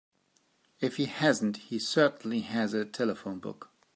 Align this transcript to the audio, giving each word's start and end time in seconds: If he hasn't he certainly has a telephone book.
If 0.79 0.95
he 0.95 1.05
hasn't 1.05 1.57
he 1.57 1.77
certainly 1.77 2.39
has 2.39 2.73
a 2.73 2.85
telephone 2.85 3.37
book. 3.37 3.69